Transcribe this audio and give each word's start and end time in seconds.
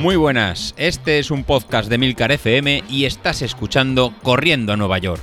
Muy 0.00 0.16
buenas, 0.16 0.72
este 0.78 1.18
es 1.18 1.30
un 1.30 1.44
podcast 1.44 1.90
de 1.90 1.98
Milcar 1.98 2.32
FM 2.32 2.84
y 2.88 3.04
estás 3.04 3.42
escuchando 3.42 4.14
Corriendo 4.22 4.72
a 4.72 4.76
Nueva 4.78 4.96
York. 4.96 5.20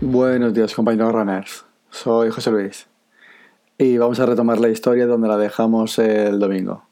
Buenos 0.00 0.52
días 0.52 0.74
compañeros 0.74 1.12
runners, 1.12 1.64
soy 1.90 2.30
José 2.30 2.50
Luis 2.50 2.88
y 3.78 3.96
vamos 3.96 4.18
a 4.18 4.26
retomar 4.26 4.58
la 4.58 4.70
historia 4.70 5.06
donde 5.06 5.28
la 5.28 5.36
dejamos 5.36 6.00
el 6.00 6.40
domingo, 6.40 6.88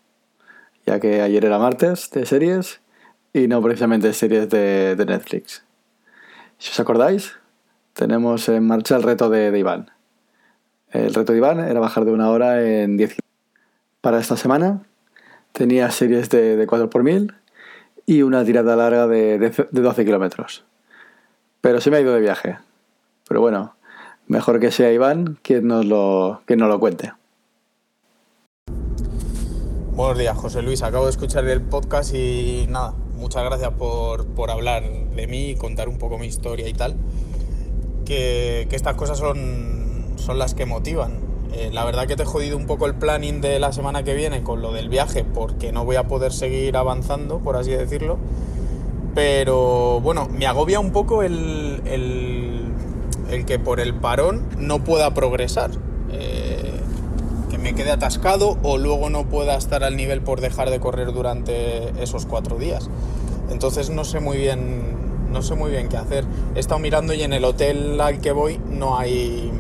ya 0.87 1.01
que 1.01 1.23
ayer 1.23 1.45
era 1.45 1.59
martes 1.59 2.09
de 2.13 2.25
series 2.25 2.81
y 3.33 3.49
no 3.49 3.61
precisamente 3.61 4.13
series 4.13 4.49
de, 4.49 4.95
Netflix. 5.05 5.65
Si 6.59 6.71
os 6.71 6.79
acordáis, 6.79 7.37
tenemos 7.93 8.49
en 8.49 8.67
marcha 8.67 8.97
el 8.97 9.03
reto 9.03 9.29
de, 9.29 9.57
Iván. 9.59 9.91
El 10.91 11.15
reto 11.15 11.33
de 11.33 11.39
Iván 11.39 11.61
era 11.61 11.81
bajar 11.81 12.05
de 12.05 12.13
una 12.13 12.31
hora 12.31 12.63
en 12.63 12.97
10 12.97 13.17
Para 14.01 14.19
esta 14.19 14.37
semana 14.37 14.83
tenía 15.53 15.91
series 15.91 16.31
de, 16.31 16.57
de 16.57 16.67
4 16.67 16.89
por 16.91 17.03
1000 17.03 17.35
y 18.07 18.23
una 18.23 18.45
tirada 18.45 18.77
larga 18.77 19.07
de, 19.07 19.39
de, 19.39 19.51
12 19.71 20.05
kilómetros. 20.05 20.65
Pero 21.61 21.81
se 21.81 21.91
me 21.91 21.99
ha 21.99 22.01
ido 22.01 22.15
de 22.15 22.21
viaje. 22.21 22.59
Pero 23.29 23.41
bueno, 23.41 23.77
mejor 24.27 24.59
que 24.59 24.71
sea 24.71 24.93
Iván 24.93 25.39
quien 25.43 25.67
nos 25.69 25.85
lo, 25.85 26.43
quien 26.47 26.59
nos 26.59 26.69
lo 26.69 26.81
cuente. 26.81 27.13
Buenos 29.95 30.19
días, 30.19 30.37
José 30.37 30.63
Luis. 30.63 30.83
Acabo 30.83 31.05
de 31.05 31.11
escuchar 31.11 31.47
el 31.47 31.61
podcast 31.61 32.15
y 32.15 32.67
nada, 32.69 32.95
muchas 33.17 33.45
gracias 33.45 33.71
por, 33.73 34.27
por 34.29 34.51
hablar 34.51 34.83
de 34.83 35.27
mí 35.27 35.51
y 35.51 35.57
contar 35.57 35.91
un 35.91 35.99
poco 35.99 36.17
mi 36.17 36.27
historia 36.27 36.67
y 36.67 36.73
tal 36.73 36.97
que, 38.05 38.69
estas 38.71 38.97
cosas 38.97 39.19
son, 39.19 40.05
son 40.17 40.39
las 40.39 40.55
que 40.55 40.67
motivan. 40.67 41.33
Eh, 41.55 41.71
la 41.73 41.85
verdad 41.85 42.07
que 42.07 42.17
te 42.17 42.23
he 42.23 42.27
jodido 42.27 42.57
un 42.57 42.67
poco 42.67 42.87
el 42.87 42.95
planning 42.95 43.43
de 43.43 43.61
la 43.61 43.73
semana 43.73 44.05
que 44.05 44.15
viene 44.15 44.43
con 44.43 44.63
lo 44.63 44.73
del 44.73 44.89
viaje 44.89 45.23
porque 45.23 45.71
no 45.71 45.85
voy 45.85 45.97
a 45.97 46.05
poder 46.05 46.33
seguir 46.33 46.77
avanzando, 46.77 47.39
por 47.41 47.57
así 47.57 47.71
decirlo. 47.71 48.19
Pero 49.15 50.01
bueno, 50.01 50.29
me 50.31 50.47
agobia 50.47 50.81
un 50.81 50.93
poco 50.93 51.23
el, 51.23 51.83
el, 51.85 53.45
que 53.45 53.59
por 53.59 53.81
el 53.81 53.95
parón 53.95 54.49
no 54.59 54.83
pueda 54.83 55.13
progresar. 55.13 55.71
Eh, 56.11 56.73
que 57.51 57.59
me 57.59 57.75
quede 57.75 57.91
atascado 57.91 58.57
o 58.63 58.79
luego 58.79 59.11
no 59.11 59.25
pueda 59.27 59.57
estar 59.57 59.85
al 59.85 59.97
nivel 59.97 60.23
por 60.23 60.41
dejar 60.41 60.71
de 60.71 60.81
correr 60.81 61.13
durante 61.13 61.91
esos 62.03 62.25
cuatro 62.25 62.57
días. 62.57 62.89
Entonces 63.51 63.91
no 63.91 64.05
sé 64.05 64.21
muy 64.21 64.39
bien 64.39 65.02
no 65.33 65.43
sé 65.43 65.55
muy 65.55 65.71
bien 65.71 65.89
qué 65.89 65.97
hacer. 65.97 66.25
He 66.55 66.61
estado 66.61 66.79
mirando 66.79 67.15
y 67.15 67.23
en 67.23 67.33
el 67.33 67.45
hotel 67.45 68.01
al 68.01 68.21
que 68.21 68.33
voy 68.33 68.61
no 68.69 68.99
hay, 68.99 69.51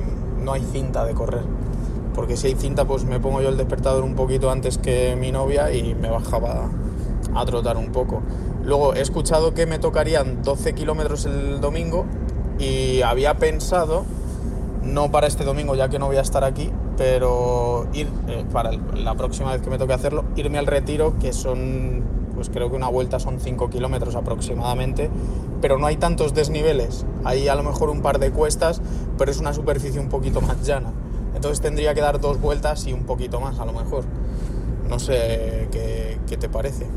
no 0.44 0.52
hay 0.52 0.62
cinta 0.72 1.04
de 1.04 1.14
correr. 1.14 1.42
Porque 2.14 2.36
si 2.36 2.48
hay 2.48 2.54
cinta, 2.54 2.84
pues 2.84 3.04
me 3.04 3.18
pongo 3.18 3.40
yo 3.40 3.48
el 3.48 3.56
despertador 3.56 4.04
un 4.04 4.14
poquito 4.14 4.50
antes 4.50 4.76
que 4.78 5.16
mi 5.16 5.32
novia 5.32 5.72
y 5.72 5.94
me 5.94 6.10
bajaba 6.10 6.68
a 7.34 7.44
trotar 7.46 7.76
un 7.78 7.90
poco. 7.90 8.20
Luego 8.64 8.94
he 8.94 9.00
escuchado 9.00 9.54
que 9.54 9.66
me 9.66 9.78
tocarían 9.78 10.42
12 10.42 10.74
kilómetros 10.74 11.24
el 11.24 11.60
domingo 11.60 12.04
y 12.58 13.00
había 13.02 13.34
pensado, 13.38 14.04
no 14.84 15.10
para 15.10 15.26
este 15.26 15.44
domingo 15.44 15.74
ya 15.74 15.88
que 15.88 15.98
no 15.98 16.06
voy 16.06 16.16
a 16.16 16.20
estar 16.20 16.44
aquí, 16.44 16.70
pero 16.98 17.86
ir 17.94 18.08
eh, 18.28 18.44
para 18.52 18.72
la 18.72 19.14
próxima 19.14 19.52
vez 19.52 19.62
que 19.62 19.70
me 19.70 19.78
toque 19.78 19.94
hacerlo, 19.94 20.24
irme 20.36 20.58
al 20.58 20.66
retiro, 20.66 21.14
que 21.18 21.32
son 21.32 22.21
pues 22.42 22.50
creo 22.52 22.70
que 22.70 22.76
una 22.76 22.88
vuelta 22.88 23.20
son 23.20 23.38
5 23.38 23.70
kilómetros 23.70 24.16
aproximadamente, 24.16 25.10
pero 25.60 25.78
no 25.78 25.86
hay 25.86 25.96
tantos 25.96 26.34
desniveles. 26.34 27.06
Hay 27.22 27.46
a 27.46 27.54
lo 27.54 27.62
mejor 27.62 27.88
un 27.88 28.02
par 28.02 28.18
de 28.18 28.32
cuestas, 28.32 28.82
pero 29.16 29.30
es 29.30 29.38
una 29.38 29.52
superficie 29.52 30.00
un 30.00 30.08
poquito 30.08 30.40
más 30.40 30.66
llana. 30.66 30.90
Entonces 31.36 31.60
tendría 31.60 31.94
que 31.94 32.00
dar 32.00 32.20
dos 32.20 32.40
vueltas 32.40 32.84
y 32.88 32.92
un 32.92 33.04
poquito 33.04 33.38
más 33.38 33.60
a 33.60 33.64
lo 33.64 33.72
mejor. 33.72 34.02
No 34.88 34.98
sé 34.98 35.68
qué, 35.70 36.36
te 36.36 36.48
parece. 36.48 36.88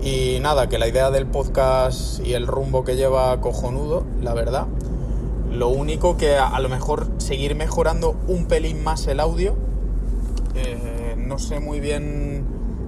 Y 0.00 0.38
nada, 0.40 0.68
que 0.68 0.78
la 0.78 0.86
idea 0.86 1.10
del 1.10 1.26
podcast 1.26 2.24
y 2.24 2.34
el 2.34 2.46
rumbo 2.46 2.84
que 2.84 2.94
lleva 2.94 3.40
cojonudo, 3.40 4.04
la 4.22 4.32
verdad. 4.32 4.68
Lo 5.50 5.70
único 5.70 6.16
que 6.16 6.36
a, 6.36 6.60
lo 6.60 6.68
mejor 6.68 7.08
seguir 7.18 7.56
mejorando 7.56 8.14
un 8.28 8.46
pelín 8.46 8.84
más 8.84 9.08
el 9.08 9.18
audio. 9.18 9.56
Eh, 10.54 11.16
no 11.18 11.40
sé 11.40 11.58
muy 11.58 11.80
bien 11.80 12.33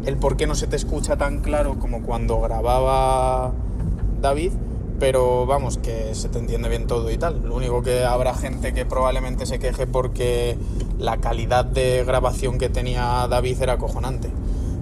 el 0.06 0.16
por 0.16 0.36
qué 0.36 0.46
no 0.46 0.54
se 0.54 0.66
te 0.66 0.76
escucha 0.76 1.16
tan 1.16 1.40
claro 1.40 1.78
como 1.78 2.02
cuando 2.02 2.40
grababa 2.40 3.52
David, 4.22 4.52
pero 4.98 5.46
vamos, 5.46 5.78
que 5.78 6.14
se 6.14 6.28
te 6.28 6.38
entiende 6.38 6.68
bien 6.68 6.86
todo 6.86 7.10
y 7.10 7.18
tal. 7.18 7.42
Lo 7.44 7.56
único 7.56 7.82
que 7.82 8.04
habrá 8.04 8.34
gente 8.34 8.72
que 8.72 8.86
probablemente 8.86 9.46
se 9.46 9.58
queje 9.58 9.86
porque 9.86 10.56
la 10.98 11.18
calidad 11.18 11.64
de 11.64 12.04
grabación 12.04 12.56
que 12.58 12.68
tenía 12.68 13.26
David 13.28 13.60
era 13.60 13.74
acojonante. 13.74 14.30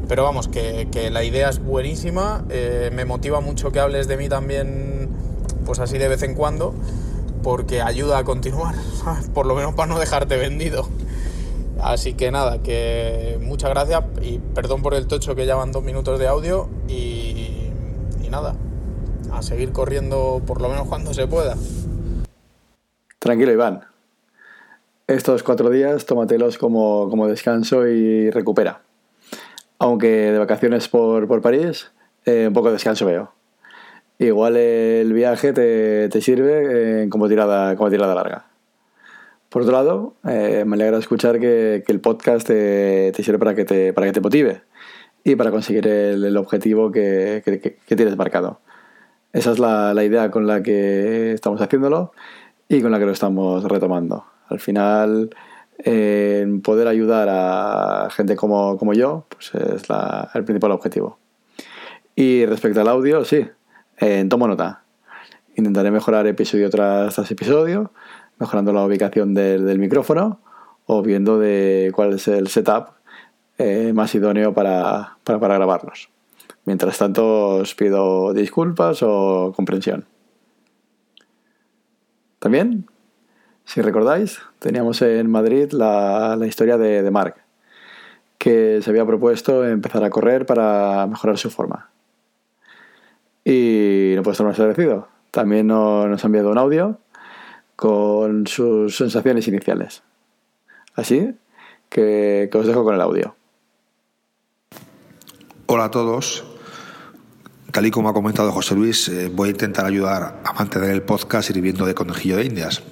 Pero 0.07 0.23
vamos, 0.23 0.49
que, 0.49 1.09
la 1.11 1.25
idea 1.25 1.49
es 1.49 1.65
buenísima, 1.65 2.45
eh, 2.51 2.91
me 2.93 3.07
motiva 3.07 3.41
mucho 3.41 3.73
que 3.73 3.81
hables 3.81 4.07
de 4.07 4.19
mí 4.19 4.29
también, 4.29 5.09
pues 5.65 5.79
así 5.79 5.97
de 5.97 6.09
vez 6.09 6.23
en 6.23 6.34
cuando, 6.34 6.75
porque 7.43 7.81
ayuda 7.81 8.19
a 8.19 8.25
continuar, 8.25 8.75
por 9.34 9.47
lo 9.47 9.55
menos 9.55 9.75
para 9.75 9.87
no 9.93 9.99
dejarte 9.99 10.37
vendido. 10.37 10.87
Así 11.81 12.15
que 12.15 12.31
nada, 12.31 12.62
que 12.62 13.39
muchas 13.41 13.71
gracias 13.71 14.03
y 14.23 14.39
perdón 14.39 14.83
por 14.83 14.95
el 14.95 15.07
tocho 15.07 15.35
que 15.35 15.45
llevan 15.45 15.73
dos 15.73 15.83
minutos 15.83 16.19
de 16.19 16.29
audio 16.29 16.69
y, 16.89 17.71
nada, 18.31 18.57
a 19.33 19.43
seguir 19.43 19.73
corriendo 19.73 20.43
por 20.47 20.61
lo 20.61 20.69
menos 20.69 20.89
cuando 20.89 21.15
se 21.15 21.27
pueda. 21.27 21.57
Tranquilo 23.19 23.53
Iván, 23.53 23.84
estos 25.07 25.43
cuatro 25.43 25.71
días 25.71 26.07
tómatelos 26.07 26.59
como, 26.59 27.09
como 27.11 27.29
descanso 27.29 27.87
y 27.87 28.31
recupera. 28.31 28.81
Aunque 29.79 30.09
de 30.33 30.39
vacaciones 30.39 30.89
por, 30.89 31.27
por 31.29 31.43
París, 31.43 31.91
eh, 32.25 32.47
un 32.49 32.55
poco 32.55 32.69
de 32.69 32.75
descanso 32.75 33.07
veo. 33.07 33.33
Igual 34.19 34.57
el 34.57 35.13
viaje 35.13 35.53
te, 35.53 36.09
te 36.09 36.21
sirve 36.21 37.03
eh, 37.05 37.09
como, 37.09 37.29
tirada, 37.29 37.77
como 37.77 37.91
tirada 37.91 38.15
larga. 38.15 38.47
Por 39.54 39.62
otro 39.62 39.72
lado, 39.72 40.15
eh, 40.28 40.65
me 40.66 40.75
alegra 40.75 40.98
escuchar 40.98 41.38
que, 41.38 41.84
el 41.87 42.00
podcast 42.00 42.44
te, 42.44 43.12
sirve 43.15 43.38
para 43.38 43.54
que 43.54 43.65
te, 43.65 43.92
para 43.92 44.09
que 44.09 44.12
te 44.12 44.20
motive 44.20 44.62
y 45.22 45.37
para 45.37 45.53
conseguir 45.53 45.87
el, 45.87 46.37
objetivo 46.37 46.91
que, 46.91 47.41
tienes 47.87 48.16
marcado. 48.16 48.59
Esa 49.32 49.53
es 49.53 49.60
la, 49.60 49.94
idea 50.03 50.32
con 50.32 50.48
la 50.48 50.60
que 50.60 51.31
estamos 51.34 51.60
haciéndolo 51.60 52.10
y 52.69 52.82
con 52.82 52.91
la 52.91 52.98
que 52.98 53.06
lo 53.06 53.12
estamos 53.12 53.62
retomando. 53.62 54.25
Al 54.48 54.59
final, 54.59 55.31
poder 56.65 56.88
ayudar 56.88 57.28
a 57.31 58.09
gente 58.10 58.34
como, 58.34 58.92
yo, 58.92 59.25
pues 59.28 59.54
es 59.54 59.84
el 60.34 60.44
principal 60.44 60.72
objetivo. 60.72 61.21
Y 62.16 62.44
respecto 62.44 62.81
al 62.81 62.88
audio, 62.88 63.25
sí, 63.25 63.47
eh, 63.98 64.26
tomo 64.28 64.48
nota. 64.48 64.82
Intentaré 65.54 65.92
mejorar 65.92 66.26
episodio 66.26 66.69
tras, 66.71 67.15
tras 67.15 67.31
episodio 67.31 67.92
mejorando 68.39 68.72
la 68.72 68.84
ubicación 68.84 69.34
del, 69.34 69.78
micrófono 69.78 70.41
o 70.87 71.03
viendo 71.03 71.39
de 71.39 71.93
cuál 71.95 72.15
es 72.15 72.28
el 72.28 72.49
setup 72.49 72.91
eh, 73.59 73.93
más 73.95 74.15
idóneo 74.15 74.53
para, 74.53 75.17
para, 75.25 75.39
grabarlos. 75.39 76.11
Mientras 76.65 76.99
tanto 76.99 77.56
os 77.56 77.75
pido 77.75 78.33
disculpas 78.33 79.03
o 79.03 79.53
comprensión. 79.55 80.06
También, 82.39 82.87
si 83.65 83.81
recordáis, 83.81 84.41
teníamos 84.59 85.01
en 85.03 85.31
Madrid 85.31 85.72
la, 85.72 86.39
historia 86.47 86.77
de, 86.77 87.03
de, 87.03 87.11
Mark, 87.11 87.37
que 88.39 88.81
se 88.83 88.91
había 88.91 89.06
propuesto 89.06 89.65
empezar 89.66 90.05
a 90.05 90.11
correr 90.11 90.45
para 90.45 91.06
mejorar 91.06 91.39
su 91.39 91.51
forma. 91.51 91.91
Y 93.45 94.12
no 94.16 94.22
puede 94.22 94.33
estar 94.33 94.47
más 94.47 94.59
agradecido. 94.59 95.09
También 95.31 95.66
nos 95.66 96.22
ha 96.22 96.27
enviado 96.27 96.51
un 96.51 96.59
audio 96.59 96.98
con 97.76 98.47
sus 98.47 98.97
sensaciones 98.97 99.48
iniciales. 99.48 100.03
Así 100.94 101.34
que, 101.88 102.50
os 102.53 102.66
dejo 102.66 102.84
con 102.84 102.94
el 102.94 103.00
audio. 103.00 103.36
Hola 105.66 105.84
a 105.84 105.91
todos. 105.91 106.44
Tal 107.72 107.86
y 107.86 107.91
como 107.91 108.09
ha 108.09 108.15
comentado 108.15 108.53
José 108.53 108.74
Luis, 108.74 109.09
eh, 109.09 109.30
voy 109.32 109.48
a 109.48 109.53
intentar 109.53 109.86
ayudar 109.86 110.41
a 110.44 110.53
mantener 110.53 110.91
el 110.91 111.03
podcast 111.03 111.48
sirviendo 111.48 111.86
de 111.86 111.94
conejillo 111.94 112.36
de 112.36 112.44
indias. 112.44 112.82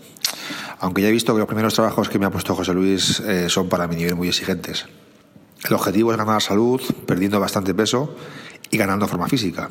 Aunque 0.81 1.03
ya 1.03 1.09
he 1.09 1.13
visto 1.13 1.33
que 1.33 1.39
los 1.39 1.47
primeros 1.47 1.75
trabajos 1.75 2.09
que 2.09 2.19
me 2.19 2.27
ha 2.27 2.31
puesto 2.31 2.57
José 2.57 2.75
Luis 2.75 3.21
eh, 3.21 3.49
son 3.49 3.69
para 3.69 3.87
mi 3.87 3.95
nivel 3.95 4.17
muy 4.17 4.29
exigentes. 4.29 4.87
El 5.65 5.75
objetivo 5.75 6.11
es 6.11 6.19
ganar 6.19 6.43
salud, 6.43 6.81
perdiendo 7.07 7.39
bastante 7.39 7.73
peso 7.73 8.17
y 8.73 8.77
ganando 8.77 9.07
forma 9.07 9.29
física. 9.29 9.71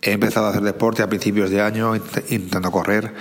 He 0.00 0.12
empezado 0.12 0.46
a 0.46 0.50
hacer 0.50 0.62
deporte 0.62 1.02
a 1.02 1.08
principios 1.08 1.50
de 1.50 1.60
año, 1.60 1.96
intentando 1.96 2.70
correr 2.70 3.12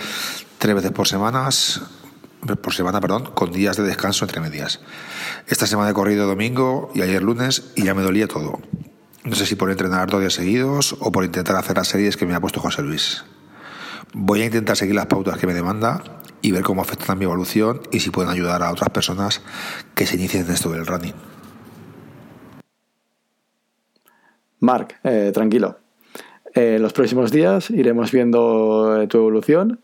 tres 0.60 0.76
veces 0.76 0.92
por 0.92 1.08
semanas 1.08 1.82
por 2.62 2.74
semana, 2.74 3.02
perdón, 3.02 3.32
con 3.34 3.52
días 3.52 3.78
de 3.78 3.84
descanso 3.84 4.26
entre 4.26 4.42
medias. 4.42 4.80
Esta 5.48 5.68
semana 5.68 5.90
he 5.90 5.94
corrido 5.94 6.28
domingo 6.28 6.90
y 6.94 7.02
ayer 7.02 7.22
lunes 7.22 7.72
y 7.76 7.84
ya 7.84 7.94
me 7.94 8.02
dolía 8.02 8.28
todo. 8.28 8.60
No 9.26 9.36
sé 9.36 9.46
si 9.46 9.56
por 9.56 9.70
entrenar 9.70 10.10
dos 10.10 10.22
días 10.22 10.34
seguidos 10.34 10.96
o 11.00 11.12
por 11.12 11.26
intentar 11.26 11.56
hacer 11.58 11.76
las 11.76 11.88
series 11.88 12.16
que 12.16 12.26
me 12.26 12.34
ha 12.34 12.40
puesto 12.40 12.62
José 12.62 12.82
Luis. 12.82 13.26
Voy 14.14 14.42
a 14.42 14.46
intentar 14.46 14.78
seguir 14.78 14.96
las 14.96 15.08
pautas 15.08 15.38
que 15.38 15.48
me 15.48 15.54
demanda 15.54 16.02
y 16.42 16.52
ver 16.52 16.64
cómo 16.64 16.82
afecta 16.82 17.12
a 17.12 17.16
mi 17.16 17.26
evolución 17.26 17.82
y 17.92 18.00
si 18.00 18.10
pueden 18.10 18.32
ayudar 18.32 18.64
a 18.64 18.72
otras 18.72 18.90
personas 18.90 19.42
que 19.94 20.06
se 20.06 20.16
inicien 20.16 20.46
en 20.46 20.54
esto 20.54 20.72
del 20.72 20.86
running. 20.86 21.14
Mark, 24.62 24.96
eh, 25.04 25.32
tranquilo. 25.34 25.78
Eh, 26.56 26.80
los 26.80 26.94
próximos 26.94 27.32
días 27.32 27.70
iremos 27.70 28.12
viendo 28.12 29.02
eh, 29.02 29.08
tu 29.08 29.18
evolución 29.18 29.82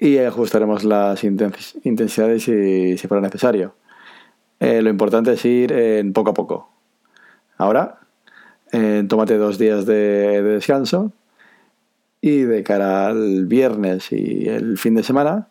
y 0.00 0.18
ajustaremos 0.18 0.82
las 0.82 1.22
intensidades 1.22 2.42
si, 2.42 2.96
fuera 3.06 3.20
necesario. 3.20 3.74
lo 4.58 4.88
importante 4.88 5.34
es 5.34 5.44
ir 5.44 5.72
en 5.72 6.12
poco 6.12 6.30
a 6.30 6.34
poco. 6.34 6.70
Ahora, 7.58 8.00
tómate 9.08 9.36
dos 9.36 9.58
días 9.58 9.84
de, 9.84 9.94
de 9.94 10.42
descanso 10.42 11.12
y 12.22 12.40
de 12.42 12.62
cara 12.62 13.08
al 13.08 13.46
viernes 13.46 14.10
y 14.10 14.48
el 14.48 14.78
fin 14.78 14.94
de 14.94 15.02
semana, 15.02 15.48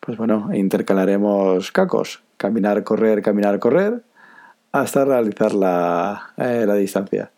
pues 0.00 0.16
bueno, 0.16 0.50
intercalaremos 0.54 1.70
cacos, 1.70 2.22
caminar, 2.38 2.82
correr, 2.84 3.20
caminar, 3.20 3.58
correr, 3.58 4.02
hasta 4.72 5.04
realizar 5.04 5.52
la, 5.52 6.32
la 6.38 6.74
distancia 6.74 7.30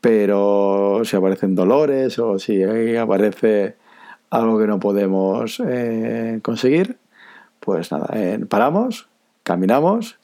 pero 0.00 1.02
si 1.04 1.16
aparecen 1.16 1.54
dolores 1.54 2.18
o 2.18 2.38
si 2.38 2.62
aparece 2.96 3.76
algo 4.30 4.58
que 4.58 4.66
no 4.66 4.78
podemos 4.78 5.60
eh, 5.66 6.40
conseguir, 6.42 6.98
pues 7.60 7.90
nada, 7.92 8.08
eh, 8.14 8.44
paramos, 8.48 9.08
caminamos 9.42 10.18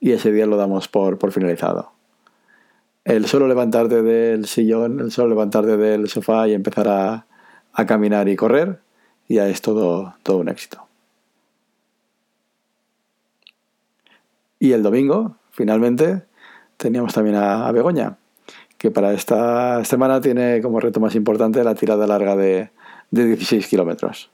y 0.00 0.12
ese 0.12 0.32
día 0.32 0.46
lo 0.46 0.56
damos 0.56 0.88
por, 0.88 1.32
finalizado. 1.32 1.92
El 3.04 3.26
solo 3.26 3.48
levantarte 3.48 4.02
del 4.02 4.46
sillón, 4.46 5.00
el 5.00 5.10
solo 5.10 5.30
levantarte 5.30 5.76
del 5.76 6.08
sofá 6.08 6.46
y 6.48 6.54
empezar 6.54 6.88
a, 6.88 7.26
a 7.72 7.86
caminar 7.86 8.28
y 8.28 8.36
correr, 8.36 8.80
ya 9.28 9.48
es 9.48 9.62
todo, 9.62 10.14
todo 10.22 10.38
un 10.38 10.48
éxito. 10.48 10.86
Y 14.58 14.72
el 14.72 14.82
domingo, 14.82 15.36
finalmente, 15.50 16.22
teníamos 16.76 17.14
también 17.14 17.36
a 17.36 17.70
Begoña 17.72 18.18
que 18.80 18.90
para 18.90 19.12
esta 19.12 19.84
semana 19.84 20.22
tiene 20.22 20.62
como 20.62 20.80
reto 20.80 21.00
más 21.00 21.14
importante 21.14 21.62
la 21.62 21.74
tirada 21.74 22.06
larga 22.06 22.34
de, 22.34 22.70
16 23.10 23.66
kilómetros. 23.66 24.30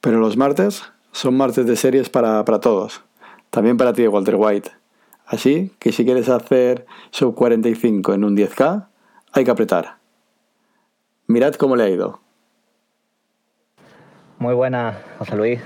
Pero 0.00 0.18
los 0.18 0.36
martes 0.36 0.82
son 1.12 1.36
martes 1.36 1.66
de 1.66 1.76
series 1.76 2.10
para, 2.10 2.44
todos, 2.44 3.02
también 3.50 3.76
para 3.76 3.92
ti, 3.92 4.06
Walter 4.06 4.36
White. 4.36 4.70
Así 5.26 5.72
que 5.78 5.92
si 5.92 6.04
quieres 6.04 6.28
hacer 6.28 6.86
sub 7.10 7.34
45 7.34 8.14
en 8.14 8.24
un 8.24 8.36
10K, 8.36 8.86
hay 9.32 9.44
que 9.44 9.50
apretar. 9.50 9.96
Mirad 11.26 11.54
cómo 11.54 11.76
le 11.76 11.84
ha 11.84 11.88
ido. 11.88 12.20
Muy 14.38 14.54
buena, 14.54 14.98
José 15.18 15.36
Luis. 15.36 15.60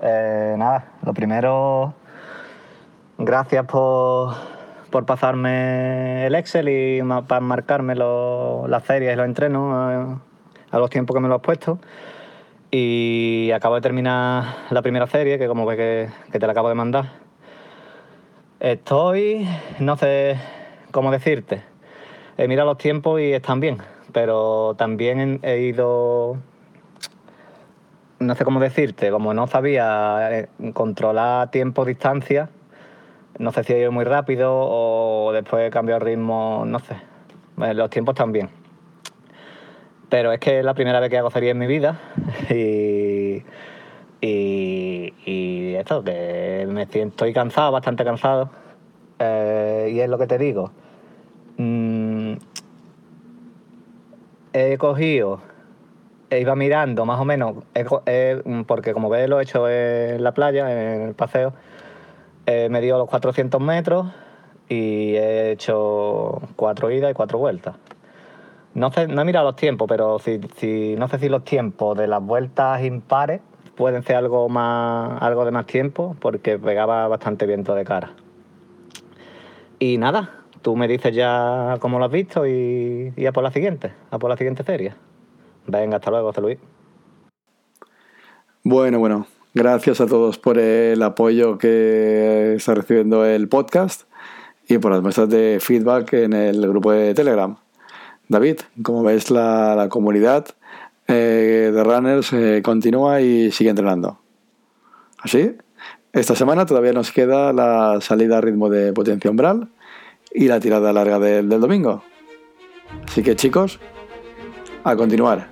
Eh, 0.00 0.54
nada, 0.58 0.92
lo 1.04 1.12
primero, 1.14 1.94
gracias 3.18 3.66
por, 3.66 4.34
por 4.90 5.06
pasarme 5.06 6.26
el 6.26 6.34
Excel 6.34 6.68
y 6.68 7.02
para 7.28 7.40
marcarme 7.40 7.94
las 7.94 8.84
series 8.84 9.12
y 9.12 9.16
los 9.16 9.26
entrenos 9.26 10.20
a, 10.72 10.78
los 10.78 10.90
tiempos 10.90 11.14
que 11.14 11.20
me 11.20 11.28
lo 11.28 11.36
has 11.36 11.40
puesto. 11.40 11.78
Y 12.70 13.50
acabo 13.54 13.74
de 13.74 13.82
terminar 13.82 14.56
la 14.70 14.82
primera 14.82 15.06
serie, 15.06 15.38
que 15.38 15.46
como 15.46 15.68
que, 15.68 16.08
que 16.32 16.38
te 16.38 16.46
la 16.46 16.52
acabo 16.52 16.68
de 16.68 16.74
mandar. 16.74 17.10
Estoy, 18.60 19.46
no 19.78 19.96
sé 19.96 20.38
cómo 20.90 21.10
decirte. 21.10 21.62
He 22.38 22.48
mirado 22.48 22.70
los 22.70 22.78
tiempos 22.78 23.20
y 23.20 23.32
están 23.32 23.60
bien, 23.60 23.78
pero 24.12 24.74
también 24.76 25.40
he 25.42 25.58
ido 25.60 26.38
no 28.22 28.34
sé 28.34 28.44
cómo 28.44 28.60
decirte, 28.60 29.10
como 29.10 29.34
no 29.34 29.46
sabía 29.46 30.28
eh, 30.30 30.48
controlar 30.72 31.50
tiempo, 31.50 31.84
distancia, 31.84 32.48
no 33.38 33.52
sé 33.52 33.64
si 33.64 33.72
he 33.72 33.80
ido 33.80 33.92
muy 33.92 34.04
rápido 34.04 34.52
o 34.54 35.32
después 35.32 35.66
he 35.66 35.70
cambiado 35.70 36.00
el 36.00 36.06
ritmo, 36.06 36.64
no 36.66 36.78
sé. 36.78 36.96
Los 37.74 37.90
tiempos 37.90 38.14
también. 38.14 38.61
Pero 40.12 40.30
es 40.30 40.40
que 40.40 40.58
es 40.58 40.64
la 40.64 40.74
primera 40.74 41.00
vez 41.00 41.08
que 41.08 41.16
hago 41.16 41.30
serie 41.30 41.52
en 41.52 41.58
mi 41.58 41.66
vida 41.66 41.98
y, 42.50 43.42
y, 44.20 45.74
esto, 45.74 46.04
que 46.04 46.66
me 46.68 46.84
siento, 46.84 47.14
estoy 47.14 47.32
cansado, 47.32 47.72
bastante 47.72 48.04
cansado. 48.04 48.50
Eh, 49.18 49.90
y 49.94 50.00
es 50.00 50.10
lo 50.10 50.18
que 50.18 50.26
te 50.26 50.36
digo. 50.36 50.70
Mm, 51.56 52.34
he 54.52 54.76
cogido, 54.76 55.40
e 56.28 56.40
iba 56.40 56.56
mirando 56.56 57.06
más 57.06 57.18
o 57.18 57.24
menos, 57.24 57.64
porque 58.66 58.92
como 58.92 59.08
ves 59.08 59.30
lo 59.30 59.40
he 59.40 59.44
hecho 59.44 59.66
en 59.66 60.22
la 60.22 60.34
playa, 60.34 60.70
en 60.70 61.08
el 61.08 61.14
paseo, 61.14 61.54
He 62.44 62.68
medido 62.68 62.98
los 62.98 63.08
400 63.08 63.62
metros 63.62 64.08
y 64.68 65.14
he 65.14 65.52
hecho 65.52 66.42
cuatro 66.56 66.90
idas 66.90 67.12
y 67.12 67.14
cuatro 67.14 67.38
vueltas. 67.38 67.76
No, 68.74 68.90
sé, 68.92 69.06
no 69.06 69.22
he 69.22 69.24
mirado 69.24 69.46
los 69.46 69.56
tiempos, 69.56 69.86
pero 69.88 70.18
si, 70.18 70.96
no 70.96 71.08
sé 71.08 71.18
si 71.18 71.28
los 71.28 71.44
tiempos 71.44 71.96
de 71.96 72.06
las 72.06 72.22
vueltas 72.22 72.82
impares 72.82 73.40
pueden 73.76 74.02
ser 74.02 74.16
algo, 74.16 74.48
más, 74.48 75.20
algo 75.22 75.44
de 75.44 75.50
más 75.50 75.66
tiempo, 75.66 76.16
porque 76.20 76.58
pegaba 76.58 77.08
bastante 77.08 77.46
viento 77.46 77.74
de 77.74 77.84
cara. 77.84 78.12
Y 79.78 79.98
nada, 79.98 80.30
tú 80.62 80.76
me 80.76 80.88
dices 80.88 81.14
ya 81.14 81.76
cómo 81.80 81.98
lo 81.98 82.06
has 82.06 82.12
visto 82.12 82.46
y, 82.46 83.12
y 83.16 83.26
a 83.26 83.32
por 83.32 83.42
la 83.42 83.50
siguiente, 83.50 83.92
a 84.10 84.18
por 84.18 84.30
la 84.30 84.36
siguiente 84.36 84.62
serie. 84.62 84.94
Venga, 85.66 85.96
hasta 85.96 86.10
luego, 86.10 86.28
José 86.28 86.40
Luis. 86.40 86.58
Bueno, 88.64 88.98
bueno, 88.98 89.26
Gracias 89.54 90.00
a 90.00 90.06
todos 90.06 90.38
por 90.38 90.58
el 90.58 91.02
apoyo 91.02 91.58
que 91.58 92.54
está 92.54 92.74
recibiendo 92.74 93.26
el 93.26 93.50
podcast 93.50 94.04
y 94.66 94.78
por 94.78 94.92
las 94.92 95.02
muestras 95.02 95.28
de 95.28 95.58
feedback 95.60 96.14
en 96.14 96.32
el 96.32 96.66
grupo 96.66 96.90
de 96.90 97.12
Telegram. 97.12 97.58
David, 98.28 98.60
como 98.82 99.02
ves, 99.02 99.30
la, 99.30 99.86
comunidad 99.90 100.46
eh, 101.08 101.70
de 101.74 101.84
runners 101.84 102.32
eh, 102.32 102.62
continúa 102.64 103.20
y 103.20 103.50
sigue 103.50 103.70
entrenando. 103.70 104.18
Así, 105.18 105.56
esta 106.12 106.34
semana 106.34 106.66
todavía 106.66 106.92
nos 106.92 107.12
queda 107.12 107.52
la 107.52 108.00
salida 108.00 108.38
a 108.38 108.40
ritmo 108.40 108.68
de 108.68 108.92
potencia 108.92 109.30
umbral 109.30 109.68
y 110.32 110.48
la 110.48 110.60
tirada 110.60 110.92
larga 110.92 111.18
del 111.18 111.48
domingo. 111.48 112.02
Así 113.08 113.22
que 113.22 113.36
chicos, 113.36 113.78
a 114.84 114.96
continuar. 114.96 115.48